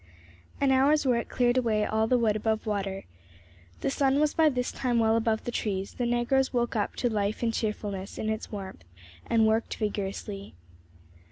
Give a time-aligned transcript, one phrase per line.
[0.59, 3.03] An hour's work cleared away all the wood above water.
[3.81, 7.07] The sun was by this time well above the trees; the negroes woke up to
[7.07, 8.83] life and cheerfulness in its warmth,
[9.27, 10.55] and worked vigorously.